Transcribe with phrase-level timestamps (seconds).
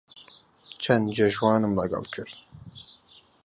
[0.83, 2.35] چەند جێژوانم لەگەڵ کرد